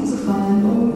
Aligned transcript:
sie 0.00 0.10
zu 0.10 0.16
feiern, 0.18 0.64
um 0.64 0.92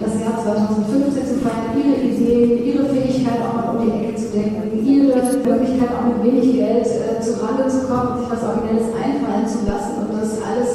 das 0.00 0.14
Jahr 0.20 0.38
2015 0.42 1.26
zu 1.26 1.36
feiern, 1.42 1.74
ihre 1.74 1.96
Ideen, 2.00 2.64
ihre 2.64 2.84
Fähigkeit 2.86 3.40
auch 3.42 3.54
mal 3.54 3.76
um 3.76 3.84
die 3.84 3.92
Ecke 3.92 4.14
zu 4.16 4.28
denken, 4.30 4.86
ihre 4.86 5.16
Möglichkeit 5.16 5.90
auch 5.90 6.06
mit 6.06 6.24
wenig 6.24 6.54
Geld 6.54 6.86
äh, 6.86 7.20
zu 7.20 7.40
Rande 7.42 7.66
zu 7.68 7.86
kommen 7.86 8.14
und 8.14 8.18
sich 8.20 8.30
was 8.30 8.44
Originelles 8.44 8.88
einfallen 8.94 9.46
zu 9.46 9.66
lassen 9.66 10.06
und 10.06 10.20
das 10.20 10.38
alles 10.38 10.70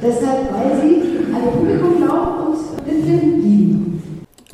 deshalb, 0.00 0.48
weil 0.54 0.70
sie 0.80 0.94
ihr 0.94 1.50
Publikum 1.50 1.89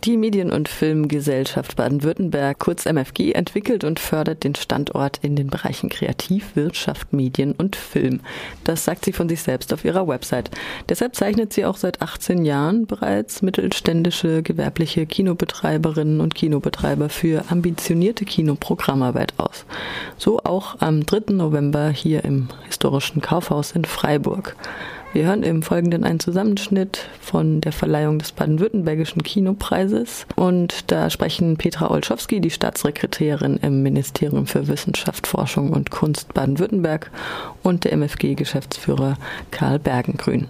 Die 0.07 0.17
Medien- 0.17 0.53
und 0.53 0.69
Filmgesellschaft 0.69 1.75
Baden-Württemberg, 1.75 2.61
kurz 2.61 2.87
MFG, 2.87 3.33
entwickelt 3.33 3.83
und 3.83 3.99
fördert 3.99 4.45
den 4.45 4.55
Standort 4.55 5.19
in 5.21 5.35
den 5.35 5.49
Bereichen 5.49 5.89
Kreativ, 5.89 6.55
Wirtschaft, 6.55 7.13
Medien 7.13 7.51
und 7.51 7.75
Film. 7.75 8.21
Das 8.63 8.85
sagt 8.85 9.05
sie 9.05 9.13
von 9.13 9.29
sich 9.29 9.43
selbst 9.43 9.73
auf 9.73 9.85
ihrer 9.85 10.07
Website. 10.07 10.53
Deshalb 10.89 11.17
zeichnet 11.17 11.53
sie 11.53 11.65
auch 11.65 11.77
seit 11.77 12.03
18 12.03 12.45
Jahren 12.45 12.87
bereits 12.87 13.43
mittelständische 13.43 14.45
gewerbliche 14.45 15.07
Kinobetreiberinnen 15.07 16.21
und 16.21 16.37
Kinobetreiber 16.37 17.09
für 17.09 17.43
ambitionierte 17.49 18.25
Kinoprogrammarbeit 18.25 19.35
aus. 19.39 19.65
So 20.19 20.39
auch 20.45 20.77
am 20.79 21.05
3. 21.05 21.33
November 21.33 21.89
hier 21.89 22.23
im 22.23 22.47
historischen 22.69 23.23
Kaufhaus 23.23 23.73
in 23.73 23.85
Freiburg. 23.85 24.55
Wir 25.17 25.25
hören 25.25 25.45
im 25.45 25.63
Folgenden 25.63 26.05
einen 26.05 26.21
Zusammenschnitt 26.21 27.09
von 27.23 27.63
der 27.63 27.73
Verleihung 27.73 28.19
des 28.19 28.33
baden-württembergischen 28.33 29.23
Kinopreises. 29.23 30.27
Und 30.37 30.93
da 30.93 31.09
sprechen 31.09 31.57
Petra 31.57 31.91
Olschowski, 31.91 32.39
die 32.43 32.51
Staatssekretärin 32.51 33.59
im 33.63 33.83
Ministerium 33.83 34.47
für 34.47 34.69
Wissenschaft, 34.69 35.27
Forschung 35.27 35.71
und 35.71 35.91
Kunst 35.91 36.35
Baden-Württemberg 36.35 37.11
und 37.63 37.85
der 37.85 37.95
MFG-Geschäftsführer 37.95 39.15
Karl 39.51 39.79
Bergengrün. 39.79 40.49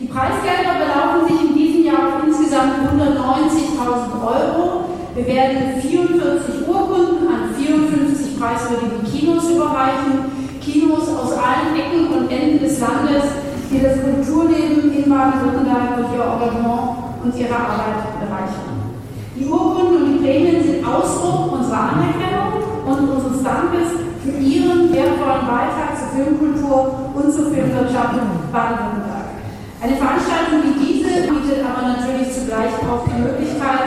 Die 0.00 0.06
Preisgelder 0.06 0.74
belaufen 0.80 1.28
sich 1.28 1.48
in 1.48 1.54
diesem 1.54 1.84
Jahr 1.84 2.08
auf 2.08 2.24
insgesamt 2.26 2.90
190.000 2.90 4.26
Euro. 4.26 4.86
Wir 5.14 5.26
werden 5.28 5.80
44 5.80 6.66
Urkunden 6.66 7.28
an 7.28 7.54
54 7.54 8.40
preiswürdige 8.40 9.08
Kinos 9.08 9.48
überreichen. 9.50 10.50
Kinos 10.60 11.08
aus 11.10 11.32
allen 11.34 11.76
Ecken 11.78 12.08
und 12.12 12.28
Enden 12.28 12.58
des 12.58 12.80
Landes 12.80 13.22
die 13.70 13.80
das 13.80 14.02
Kulturleben 14.02 14.90
in 14.90 15.06
Baden-Württemberg 15.06 15.94
durch 15.94 16.10
ihr 16.10 16.26
Engagement 16.26 17.22
und 17.22 17.38
ihre 17.38 17.54
Arbeit 17.54 18.02
bereichern. 18.18 18.98
Die 19.38 19.46
Urkunden 19.46 20.02
und 20.02 20.06
die 20.10 20.18
Prämien 20.18 20.62
sind 20.62 20.82
Ausdruck 20.82 21.54
unserer 21.54 21.94
Anerkennung 21.94 22.66
und 22.84 22.98
unseres 23.14 23.42
Dankes 23.46 23.94
für 24.26 24.34
ihren 24.42 24.90
wertvollen 24.92 25.46
Beitrag 25.46 25.94
zur 25.94 26.10
Filmkultur 26.18 27.14
und 27.14 27.30
zur 27.30 27.46
Filmwirtschaft 27.54 28.18
in 28.18 28.50
Baden-Württemberg. 28.50 29.38
Eine 29.80 29.96
Veranstaltung 29.96 30.66
wie 30.66 30.76
diese 30.76 31.30
bietet 31.30 31.62
aber 31.62 31.94
natürlich 31.94 32.26
zugleich 32.34 32.74
auch 32.90 33.06
die 33.06 33.22
Möglichkeit, 33.22 33.86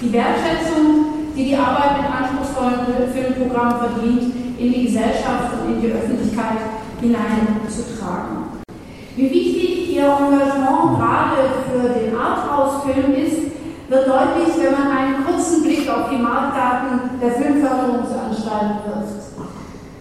die 0.00 0.12
Wertschätzung, 0.12 1.26
die 1.34 1.44
die 1.50 1.56
Arbeit 1.56 2.00
mit 2.00 2.06
anspruchsvollen 2.06 2.86
Filmprogrammen 3.10 3.78
verdient, 3.82 4.22
in 4.56 4.72
die 4.72 4.86
Gesellschaft 4.86 5.58
und 5.58 5.74
in 5.74 5.82
die 5.82 5.90
Öffentlichkeit 5.90 6.62
hineinzutragen. 7.02 8.53
Wie 9.16 9.30
wichtig 9.30 9.94
ihr 9.94 10.10
Engagement 10.10 10.98
gerade 10.98 11.62
für 11.70 11.86
den 11.86 12.18
Arthouse-Film 12.18 13.14
ist, 13.14 13.46
wird 13.86 14.08
deutlich, 14.08 14.58
wenn 14.58 14.72
man 14.72 14.90
einen 14.90 15.24
kurzen 15.24 15.62
Blick 15.62 15.88
auf 15.88 16.10
die 16.10 16.18
Marktdaten 16.18 17.20
der 17.22 17.30
Filmförderungsanstalt 17.30 18.82
wirft. 18.82 19.14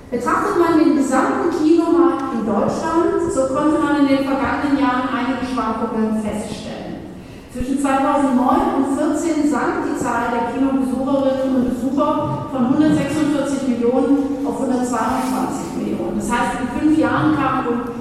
Betrachtet 0.09 0.57
man 0.57 0.79
den 0.79 0.97
gesamten 0.97 1.53
Kinomarkt 1.53 2.33
in 2.33 2.45
Deutschland, 2.45 3.21
so 3.29 3.53
konnte 3.53 3.77
man 3.77 4.01
in 4.01 4.07
den 4.17 4.25
vergangenen 4.25 4.81
Jahren 4.81 5.09
einige 5.13 5.45
Schwankungen 5.45 6.17
feststellen. 6.17 7.13
Zwischen 7.53 7.77
2009 7.81 8.37
und 8.81 8.97
2014 8.97 9.49
sank 9.49 9.93
die 9.93 9.97
Zahl 10.01 10.33
der 10.33 10.57
Kinobesucherinnen 10.57 11.53
und 11.53 11.69
Besucher 11.69 12.49
von 12.49 12.65
146 12.65 13.77
Millionen 13.77 14.41
auf 14.41 14.57
122 14.57 15.77
Millionen. 15.77 16.17
Das 16.17 16.31
heißt, 16.31 16.65
in 16.65 16.79
fünf 16.81 16.97
Jahren 16.97 17.37
kamen 17.37 17.67
rund 17.67 17.92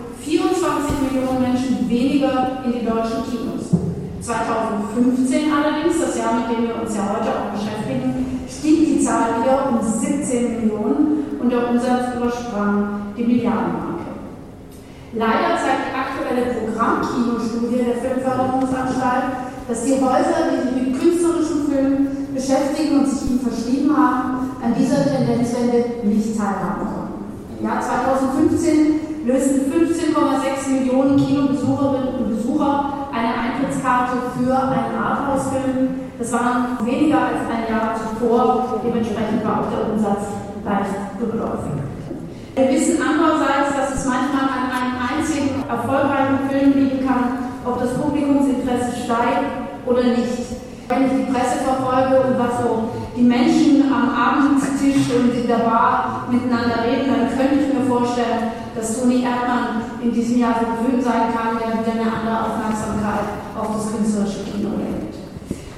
24 1.13 1.15
Millionen 1.15 1.43
Menschen 1.43 1.89
weniger 1.89 2.63
in 2.65 2.73
die 2.73 2.87
deutschen 2.87 3.23
Kinos. 3.29 3.69
2015 4.21 5.53
allerdings, 5.53 6.01
das 6.01 6.17
Jahr, 6.17 6.41
mit 6.41 6.57
dem 6.57 6.69
wir 6.69 6.81
uns 6.81 6.97
ja 6.97 7.03
heute 7.11 7.29
auch 7.29 7.53
beschäftigen, 7.53 8.47
stieg 8.49 8.87
die 8.87 9.05
Zahl 9.05 9.43
wieder 9.43 9.69
um 9.69 9.83
17 9.83 10.61
Millionen 10.61 11.39
und 11.41 11.51
der 11.51 11.71
Umsatz 11.71 12.15
übersprang 12.17 13.13
die 13.17 13.25
Milliardenmarke. 13.25 14.23
Leider 15.15 15.59
zeigt 15.61 15.91
die 15.91 15.99
aktuelle 15.99 16.55
Programmkinostudie 16.55 17.85
der 17.85 18.01
Filmförderungsanstalt, 18.01 19.53
dass 19.69 19.85
die 19.85 20.01
Häuser, 20.01 20.49
die 20.49 20.63
sich 20.63 20.87
mit 20.87 21.01
künstlerischen 21.01 21.69
Filmen 21.69 22.29
beschäftigen 22.33 23.01
und 23.01 23.07
sich 23.09 23.31
ihm 23.31 23.41
verschrieben 23.41 23.95
haben, 23.95 24.57
an 24.63 24.75
dieser 24.79 25.05
Tendenzwende 25.05 25.85
nicht 26.05 26.39
teilhaben 26.39 26.87
konnten. 26.87 27.59
Im 27.59 27.67
Jahr 27.67 27.81
2015 27.83 29.12
lösten 29.25 29.71
15,6 29.71 30.69
Millionen 30.71 31.17
Kinobesucherinnen 31.17 32.15
und 32.19 32.37
Besucher 32.37 33.09
eine 33.13 33.35
Eintrittskarte 33.35 34.17
für 34.37 34.55
einen 34.55 34.97
Arthouse-Film. 34.99 35.89
Das 36.19 36.33
waren 36.33 36.79
weniger 36.85 37.19
als 37.19 37.47
ein 37.47 37.73
Jahr 37.73 37.95
zuvor, 37.95 38.81
dementsprechend 38.85 39.45
war 39.45 39.61
auch 39.61 39.71
der 39.71 39.93
Umsatz 39.93 40.27
leicht 40.65 40.95
rückläufig. 41.21 41.83
Wir 42.55 42.69
wissen 42.69 42.99
andererseits, 43.01 43.75
dass 43.77 43.95
es 43.95 44.07
manchmal 44.07 44.45
an 44.45 44.67
einem 44.71 44.97
einzigen 45.01 45.65
erfolgreichen 45.69 46.51
Film 46.51 46.73
liegen 46.75 47.07
kann, 47.07 47.49
ob 47.65 47.81
das 47.81 47.95
Publikumsinteresse 47.95 49.05
steigt 49.05 49.47
oder 49.87 50.03
nicht. 50.03 50.61
Wenn 50.89 51.07
ich 51.07 51.13
die 51.13 51.33
Presse 51.33 51.65
verfolge 51.65 52.21
und 52.27 52.39
was 52.39 52.61
so 52.61 53.02
die 53.17 53.23
Menschen 53.23 53.93
am 53.93 54.09
Abendtisch 54.09 55.13
und 55.13 55.35
in 55.35 55.47
der 55.47 55.69
Bar 55.69 56.29
miteinander 56.31 56.85
reden, 56.85 57.13
dann 57.13 57.29
könnte 57.37 57.65
ich 57.65 57.75
mir 57.75 57.85
vorstellen, 57.85 58.57
dass 58.75 58.99
Toni 58.99 59.23
Erdmann 59.23 60.01
in 60.03 60.13
diesem 60.13 60.39
Jahr 60.39 60.57
so 60.59 60.67
verwöhnt 60.67 61.05
sein 61.05 61.29
kann, 61.37 61.61
der 61.61 61.85
wieder 61.85 61.93
eine 61.93 62.09
andere 62.09 62.41
Aufmerksamkeit 62.41 63.53
auf 63.53 63.77
das 63.77 63.93
künstlerische 63.93 64.45
Kino 64.49 64.71
lenkt. 64.81 65.15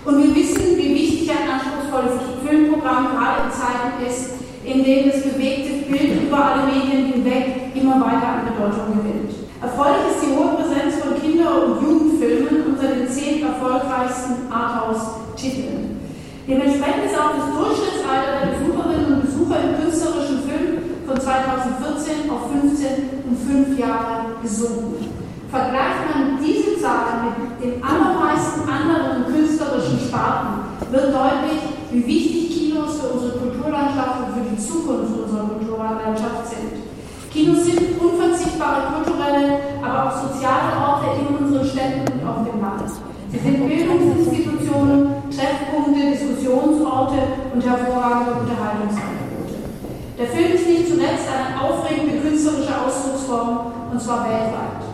Und 0.04 0.22
wir 0.22 0.34
wissen, 0.34 0.78
wie 0.78 0.94
wichtig 0.94 1.30
ein 1.30 1.50
anspruchsvolles 1.58 2.38
Filmprogramm 2.46 3.16
gerade 3.16 3.48
in 3.48 3.50
Zeiten 3.50 3.98
ist, 4.06 4.38
in 4.64 4.84
denen 4.84 5.10
das 5.10 5.22
bewegte 5.22 5.90
Bild 5.90 6.22
über 6.22 6.38
alle 6.38 6.70
Medien 6.70 7.12
hinweg 7.12 7.74
immer 7.74 8.00
weiter 8.00 8.40
an 8.40 8.46
Bedeutung 8.46 8.96
gewinnt. 8.96 9.32
Erfreulich 9.60 10.14
ist 10.14 10.22
die 10.22 10.36
hohe 10.36 10.54
Präsenz 10.54 11.02
von 11.02 11.20
Kinder- 11.20 11.64
und 11.64 11.82
Jugendfilmen 11.82 12.66
unter 12.68 12.88
den 12.88 13.08
zehn 13.08 13.42
erfolgreichsten 13.42 14.52
Arthouse-Titeln. 14.52 15.73
Dementsprechend 16.46 17.08
ist 17.08 17.16
auch 17.16 17.32
das 17.32 17.48
Durchschnittsalter 17.56 18.32
der 18.36 18.52
Besucherinnen 18.52 19.16
und 19.16 19.22
Besucher 19.24 19.56
im 19.64 19.80
künstlerischen 19.80 20.44
Film 20.44 20.76
von 21.08 21.16
2014 21.16 22.28
auf 22.28 22.52
15 22.52 23.24
und 23.24 23.36
5 23.72 23.78
Jahre 23.80 24.36
gesunken. 24.42 25.08
Vergleicht 25.48 26.04
man 26.12 26.36
diese 26.44 26.76
Zahl 26.82 27.32
mit 27.32 27.64
den 27.64 27.80
allermeisten 27.80 28.60
anderen 28.68 29.24
künstlerischen 29.24 29.98
Sparten, 30.04 30.68
wird 30.92 31.16
deutlich, 31.16 31.64
wie 31.92 32.06
wichtig 32.06 32.44
Kinos 32.52 33.00
für 33.00 33.08
unsere 33.08 33.38
Kulturlandschaft 33.38 34.28
und 34.28 34.36
für 34.36 34.44
die 34.44 34.60
Zukunft 34.60 35.16
unserer 35.16 35.48
Kulturlandschaft 35.48 36.44
sind. 36.44 36.76
Kinos 37.32 37.64
sind 37.64 37.96
unverzichtbare 37.96 39.00
kulturelle, 39.00 39.80
aber 39.80 40.12
auch 40.12 40.28
soziale 40.28 40.76
Orte 40.76 41.24
in 41.24 41.40
unseren 41.40 41.64
Städten 41.64 42.04
und 42.04 42.28
auf 42.28 42.44
dem 42.44 42.60
Land. 42.60 42.84
Sie 43.32 43.38
sind 43.38 43.66
Bildungsinstitutionen, 43.66 45.23
Treffpunkte, 45.34 46.14
Diskussionsorte 46.14 47.18
und 47.52 47.60
hervorragende 47.60 48.40
Unterhaltungsorte. 48.40 49.24
Der 50.18 50.28
Film 50.28 50.52
ist 50.54 50.68
nicht 50.68 50.88
zuletzt 50.88 51.26
eine 51.26 51.58
aufregende 51.58 52.22
künstlerische 52.22 52.70
Ausdrucksform, 52.70 53.90
und 53.90 54.00
zwar 54.00 54.30
weltweit. 54.30 54.86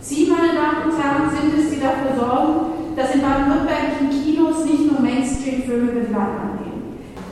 Sie, 0.00 0.26
meine 0.26 0.58
Damen 0.58 0.90
und 0.90 0.98
Herren, 0.98 1.30
sind 1.30 1.54
es, 1.54 1.70
die 1.70 1.80
dafür 1.80 2.18
sorgen, 2.18 2.94
dass 2.96 3.14
in 3.14 3.22
baden-württembergischen 3.22 4.10
Kinos 4.10 4.64
nicht 4.64 4.90
nur 4.90 5.00
Mainstream-Filme 5.00 5.92
mit 5.92 6.10
Leinwand 6.10 6.58
gehen. 6.62 6.82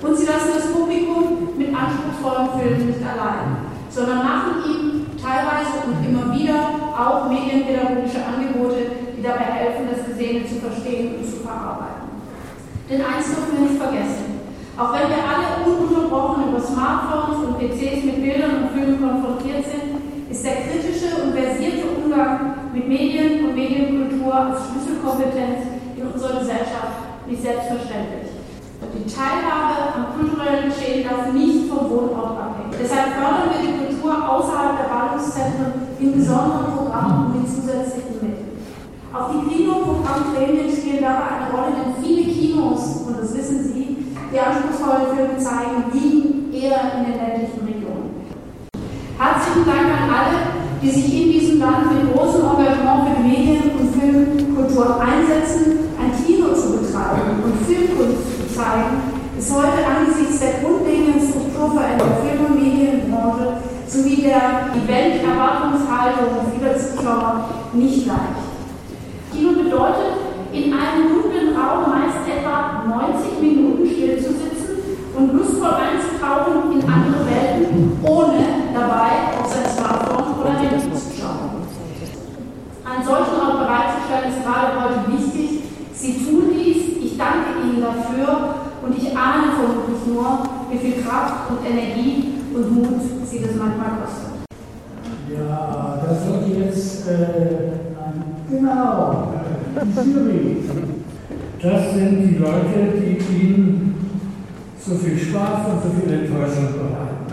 Und 0.02 0.17
sie 0.17 0.26
lassen 0.26 0.55
das 0.55 0.70
Publikum 0.70 1.58
mit 1.58 1.75
anspruchsvollen 1.75 2.50
Filmen 2.58 2.87
nicht 2.87 3.02
allein, 3.02 3.67
sondern 3.90 4.19
machen 4.19 4.55
ihm 4.67 5.06
teilweise 5.19 5.87
und 5.87 6.06
immer 6.06 6.34
wieder 6.34 6.70
auch 6.94 7.31
medienpädagogische 7.31 8.23
Angebote, 8.23 8.90
die 9.17 9.23
dabei 9.23 9.44
helfen, 9.58 9.88
das 9.90 10.06
Gesehene 10.06 10.46
zu 10.46 10.56
verstehen 10.56 11.14
und 11.19 11.25
zu 11.25 11.37
verarbeiten. 11.43 11.94
Denn 12.88 13.00
eins 13.00 13.32
dürfen 13.32 13.56
wir 13.56 13.64
nicht 13.64 13.81
vergessen. 13.81 14.44
Auch 14.76 14.92
wenn 14.92 15.08
wir 15.08 15.22
alle 15.25 15.64
ununterbrochen 15.64 16.50
über 16.50 16.60
Smartphones 16.60 17.48
und 17.48 17.58
PCs 17.58 18.04
mit 18.04 18.20
Bildern 18.20 18.69
und 18.69 18.70
Filmen 18.76 19.00
konfrontiert 19.00 19.64
sind, 19.64 20.04
ist 20.28 20.44
der 20.44 20.69
kritische 20.69 21.22
und 21.22 21.32
versierte 21.32 21.88
Umgang 21.96 22.69
mit 22.75 22.88
Medien 22.88 23.46
und 23.46 23.54
Medienkultur 23.54 24.34
als 24.34 24.69
Schlüsselkompetenz 24.69 25.81
in 25.96 26.04
unserer 26.12 26.40
Gesellschaft 26.40 27.25
nicht 27.26 27.40
selbstverständlich. 27.40 28.36
Die 28.84 29.08
Teilhabe 29.08 29.96
am 29.96 30.06
kulturellen 30.12 30.69
Geschehen 30.69 31.08
darf 31.08 31.32
nicht 31.32 31.70
vom 31.70 31.88
Wohnort 31.88 32.36
abhängen. 32.36 32.75
Deshalb 32.76 33.16
fördern 33.16 33.48
wir 33.48 33.64
die 33.64 33.78
Kultur 33.81 34.12
außerhalb 34.12 34.76
der 34.76 34.92
Ballungszentren 34.92 35.72
in 35.98 36.12
besonderen 36.12 36.76
Programmen 36.76 37.32
und 37.32 37.40
mit 37.40 37.48
zusätzlichen 37.48 38.20
Mitteln. 38.20 38.60
Auf 39.14 39.31
die 39.32 39.48
Kinoprogramme 39.48 40.04
wissenschaftlichen 40.14 40.34
Gremien 40.34 40.70
spielen 40.70 41.02
dabei 41.02 41.28
eine 41.36 41.50
Rolle, 41.50 41.72
denn 41.76 42.04
viele 42.04 42.24
Kinos, 42.44 43.00
und 43.06 43.17
das 43.20 43.35
wissen 43.35 43.64
Sie, 43.64 43.96
die 44.32 44.38
anspruchsvolle 44.38 45.17
Filme 45.17 45.38
zeigen, 45.38 45.88
liegen 45.93 46.52
eher 46.52 46.93
in 46.99 47.05
den 47.08 47.17
ländlichen 47.17 47.64
Regionen. 47.64 48.20
Herzlichen 49.17 49.64
Dank 49.64 49.88
an 49.88 50.11
alle, 50.12 50.37
die 50.82 50.91
sich 50.91 51.08
in 51.08 51.32
diesem 51.32 51.61
Land 51.61 51.88
mit 51.88 52.12
großem 52.12 52.43
Engagement 52.44 53.08
für 53.08 53.23
Medien 53.23 53.70
und 53.81 53.88
Filmkultur 53.96 55.00
einsetzen, 55.00 55.88
ein 55.96 56.12
Kino 56.20 56.52
zu 56.52 56.76
betreiben 56.76 57.41
und 57.44 57.64
Filmkunst 57.64 58.20
zu 58.37 58.55
zeigen, 58.55 59.25
ist 59.38 59.55
heute 59.55 59.81
angesichts 59.81 60.41
der 60.41 60.61
grundlegenden 60.61 61.25
Strukturveränderung 61.25 62.12
der 62.12 62.23
Film- 62.29 62.44
und 62.44 62.61
Medienbranche 62.61 63.56
sowie 63.88 64.23
der 64.23 64.69
Event-Erwartungshaltung 64.76 66.52
vieler 66.52 66.76
Zuschauer 66.76 67.49
nicht 67.73 68.06
leicht. 68.06 68.54
Lustvoll 75.64 75.81
einzutauchen 75.81 76.72
in 76.72 76.88
andere 76.88 77.25
Welten, 77.26 77.99
ohne 78.02 78.44
dabei 78.75 79.40
auf 79.40 79.52
sein 79.52 79.70
Smartphone 79.70 80.40
oder 80.40 80.58
Handy 80.58 80.93
zu 80.93 81.20
schauen. 81.20 81.64
Einen 82.84 83.05
solchen 83.05 83.40
Ort 83.40 83.58
bereitzustellen 83.64 84.28
ist 84.28 84.44
gerade 84.44 84.72
heute 84.76 85.12
wichtig. 85.12 85.62
Sie 85.94 86.25
tun 86.25 86.52
dies, 86.52 87.02
ich 87.02 87.16
danke 87.16 87.64
Ihnen 87.64 87.81
dafür 87.81 88.55
und 88.82 88.96
ich 88.96 89.16
ahne 89.16 89.52
vermutlich 89.56 90.06
nur, 90.06 90.38
wie 90.70 90.78
viel 90.78 91.02
Kraft 91.02 91.50
und 91.50 91.64
Energie 91.67 92.34
und 92.55 92.75
Mut 92.75 93.00
Sie 93.25 93.40
das 93.40 93.56
manchmal 93.56 94.00
kostet. 94.02 94.44
Ja, 95.32 95.99
das 96.06 96.26
wird 96.26 96.67
jetzt 96.67 97.08
äh, 97.08 97.84
Genau, 98.50 99.32
die 99.82 100.10
Jury. 100.12 100.56
Das 101.60 101.94
sind 101.94 102.28
die 102.28 102.37
Leute, 102.37 102.93
die 103.00 103.17
Ihnen 103.34 103.63
so 104.86 104.96
viel 104.96 105.19
Spaß 105.19 105.60
und 105.72 105.82
so 105.82 105.88
viel 105.96 106.12
Enttäuschung 106.12 106.69
bereiten. 106.76 107.25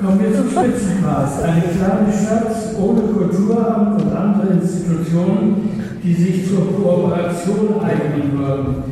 Kommen 0.00 0.20
wir 0.20 0.34
zum 0.34 0.48
Spitzenpreis. 0.48 1.42
Eine 1.42 1.60
kleine 1.60 2.10
Stadt 2.10 2.80
ohne 2.80 3.02
Kulturamt 3.12 4.00
und 4.00 4.16
andere 4.16 4.54
Institutionen, 4.54 5.98
die 6.02 6.14
sich 6.14 6.48
zur 6.48 6.72
Kooperation 6.72 7.76
eignen 7.84 8.38
würden, 8.38 8.84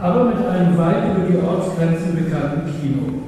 aber 0.00 0.24
mit 0.24 0.44
einem 0.44 0.76
weit 0.76 1.14
über 1.14 1.26
die 1.30 1.38
Ortsgrenzen 1.46 2.16
bekannten 2.16 2.72
Kino. 2.74 3.22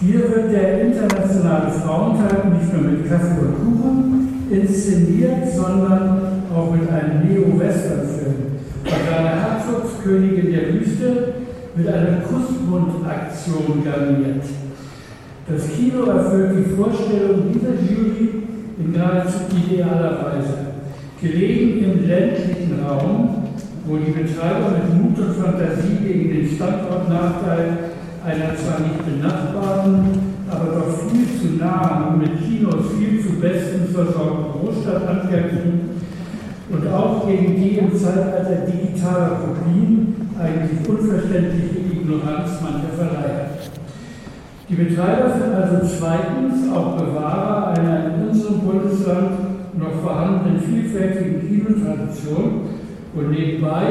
Hier 0.00 0.20
wird 0.20 0.52
der 0.52 0.82
internationale 0.82 1.72
Frauentag 1.72 2.44
nicht 2.52 2.72
nur 2.72 2.92
mit 2.92 3.08
Kaffee 3.08 3.40
und 3.40 3.54
Kuchen, 3.58 4.46
inszeniert, 4.50 5.50
sondern 5.52 6.44
auch 6.54 6.70
mit 6.70 6.88
einem 6.88 7.26
Neo-Western-Film. 7.26 8.54
Organa 8.84 9.30
Herzogs 9.30 10.02
Königin 10.04 10.52
der 10.52 10.74
Wüste 10.74 11.33
mit 11.76 11.88
einer 11.88 12.20
Kussmund-Aktion 12.20 13.82
garniert. 13.84 14.44
Das 15.48 15.68
Kino 15.72 16.04
erfüllt 16.04 16.52
die 16.56 16.74
Vorstellung 16.74 17.52
dieser 17.52 17.74
Jury 17.74 18.44
in 18.78 18.92
geradezu 18.92 19.38
idealer 19.56 20.24
Weise. 20.24 20.56
Gelegen 21.20 21.84
im 21.84 22.08
ländlichen 22.08 22.78
Raum, 22.84 23.48
wo 23.86 23.96
die 23.96 24.12
Betreiber 24.12 24.70
mit 24.70 24.94
Mut 24.94 25.18
und 25.18 25.34
Fantasie 25.34 25.96
gegen 26.02 26.30
den 26.30 26.56
Standortnachteil 26.56 27.78
einer 28.24 28.56
zwar 28.56 28.80
nicht 28.80 29.04
benachbarten, 29.04 30.34
aber 30.48 30.66
doch 30.76 31.10
viel 31.10 31.26
zu 31.38 31.56
nah 31.58 32.08
und 32.08 32.20
mit 32.20 32.40
Kinos 32.40 32.92
viel 32.98 33.20
zu 33.20 33.40
bestens 33.40 33.92
versorgten 33.92 34.60
Großstadt 34.60 35.06
ankämpfen 35.06 35.80
und 36.70 36.86
auch 36.88 37.26
gegen 37.26 37.56
die 37.56 37.78
im 37.78 37.94
Zeitalter 37.94 38.66
digitaler 38.66 39.40
Kopien 39.40 40.13
eigentlich 40.38 40.88
unverständliche 40.88 41.78
Ignoranz 41.92 42.60
mancher 42.60 42.94
Verleiher. 42.96 43.50
Die 44.68 44.74
Betreiber 44.74 45.30
sind 45.30 45.54
also 45.54 45.86
zweitens 45.86 46.72
auch 46.74 46.96
Bewahrer 46.96 47.68
einer 47.68 48.14
in 48.14 48.28
unserem 48.28 48.60
Bundesland 48.60 49.30
noch 49.78 50.00
vorhandenen 50.02 50.60
vielfältigen 50.60 51.46
Kinotradition 51.46 52.62
und 53.14 53.30
nebenbei 53.30 53.82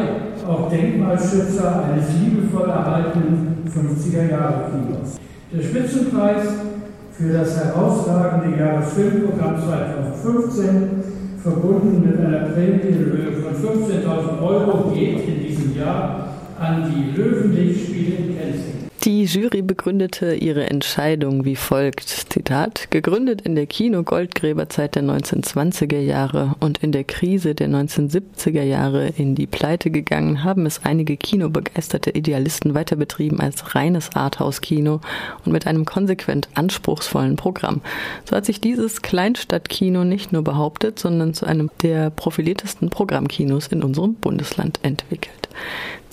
auch 0.48 0.69
Denkmalschützer 0.69 1.84
eines 1.86 2.07
liebevoll 2.19 2.69
erhaltenen 2.69 3.57
50er-Jahre-Kinos. 3.68 5.18
Der 5.54 5.62
Spitzenpreis 5.62 6.44
für 7.12 7.31
das 7.31 7.63
herausragende 7.63 8.57
Jahresfilmprogramm 8.57 9.56
2015, 9.62 10.90
verbunden 11.42 12.04
mit 12.06 12.19
einer 12.19 12.48
Prämienhöhe 12.48 13.34
von 13.34 13.54
15.000 13.54 14.42
Euro, 14.42 14.92
geht 14.92 15.28
in 15.28 15.45
diesem 15.45 15.78
Jahr 15.78 16.32
an 16.59 16.91
die 16.94 17.17
Löwenlichtspiele 17.17 18.15
in 18.15 18.38
Kensington. 18.38 18.83
Die 19.03 19.25
Jury 19.25 19.61
begründete 19.61 20.33
ihre 20.33 20.69
Entscheidung 20.69 21.44
wie 21.44 21.57
folgt. 21.57 22.07
Zitat, 22.07 22.89
gegründet 22.89 23.41
in 23.41 23.53
der 23.53 23.67
Kino-Goldgräberzeit 23.67 24.95
der 24.95 25.03
1920er 25.03 26.00
Jahre 26.00 26.55
und 26.61 26.77
in 26.77 26.94
der 26.94 27.03
Krise 27.03 27.53
der 27.53 27.67
1970er 27.67 28.63
Jahre 28.63 29.09
in 29.09 29.35
die 29.35 29.45
Pleite 29.45 29.91
gegangen, 29.91 30.45
haben 30.45 30.65
es 30.65 30.85
einige 30.85 31.17
kinobegeisterte 31.17 32.11
Idealisten 32.11 32.75
weiter 32.75 32.95
betrieben 32.95 33.41
als 33.41 33.75
reines 33.75 34.15
Arthouse-Kino 34.15 35.01
und 35.44 35.51
mit 35.51 35.67
einem 35.67 35.83
konsequent 35.83 36.47
anspruchsvollen 36.53 37.35
Programm. 37.35 37.81
So 38.23 38.38
hat 38.38 38.45
sich 38.45 38.61
dieses 38.61 39.01
Kleinstadtkino 39.01 40.06
nicht 40.06 40.31
nur 40.31 40.45
behauptet, 40.45 40.97
sondern 40.97 41.33
zu 41.33 41.45
einem 41.45 41.69
der 41.81 42.09
profiliertesten 42.09 42.89
Programmkinos 42.89 43.67
in 43.67 43.83
unserem 43.83 44.13
Bundesland 44.13 44.79
entwickelt. 44.81 45.49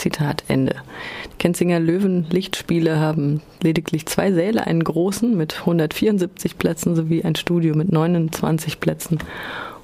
Zitat 0.00 0.44
Ende. 0.48 0.76
Die 1.32 1.36
Kenzinger 1.38 1.78
Löwen 1.78 2.26
Lichtspiele 2.30 2.98
haben 2.98 3.42
lediglich 3.62 4.06
zwei 4.06 4.32
Säle, 4.32 4.66
einen 4.66 4.82
großen 4.82 5.36
mit 5.36 5.60
174 5.60 6.58
Plätzen 6.58 6.96
sowie 6.96 7.22
ein 7.22 7.36
Studio 7.36 7.76
mit 7.76 7.92
29 7.92 8.80
Plätzen. 8.80 9.18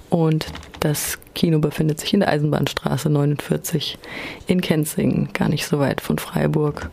Und 0.08 0.46
das 0.80 1.18
Kino 1.34 1.58
befindet 1.58 2.00
sich 2.00 2.14
in 2.14 2.20
der 2.20 2.30
Eisenbahnstraße 2.30 3.10
49 3.10 3.98
in 4.46 4.60
Kenzingen, 4.60 5.28
gar 5.32 5.48
nicht 5.48 5.66
so 5.66 5.78
weit 5.78 6.00
von 6.00 6.18
Freiburg. 6.18 6.90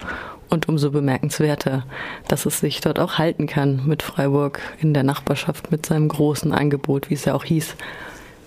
Und 0.50 0.68
umso 0.68 0.92
bemerkenswerter, 0.92 1.86
dass 2.28 2.46
es 2.46 2.60
sich 2.60 2.81
dort 2.81 3.00
auch 3.00 3.18
halten 3.18 3.48
kann 3.48 3.84
mit 3.86 4.04
Freiburg 4.04 4.60
in 4.80 4.94
der 4.94 5.04
Nachbarschaft 5.04 5.72
mit 5.72 5.86
seinem 5.86 6.10
großen 6.10 6.52
Angebot, 6.52 7.10
wie 7.10 7.16
es 7.16 7.26
ja 7.26 7.34
auch 7.34 7.44
hieß 7.44 7.76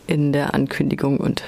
in 0.06 0.32
der 0.32 0.54
Ankündigung 0.54 1.16
und 1.16 1.42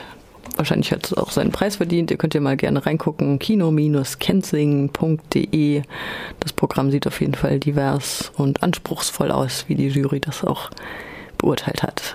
wahrscheinlich 0.58 0.92
hat 0.92 1.06
es 1.06 1.14
auch 1.14 1.30
seinen 1.30 1.52
Preis 1.52 1.76
verdient. 1.76 2.10
Ihr 2.10 2.18
könnt 2.18 2.34
ja 2.34 2.40
mal 2.40 2.56
gerne 2.56 2.84
reingucken. 2.84 3.38
Kino-kensing.de. 3.38 5.82
Das 6.40 6.52
Programm 6.52 6.90
sieht 6.90 7.06
auf 7.06 7.20
jeden 7.20 7.34
Fall 7.34 7.60
divers 7.60 8.32
und 8.36 8.62
anspruchsvoll 8.62 9.30
aus, 9.30 9.64
wie 9.68 9.76
die 9.76 9.88
Jury 9.88 10.20
das 10.20 10.44
auch 10.44 10.68
beurteilt 11.38 11.82
hat. 11.82 12.02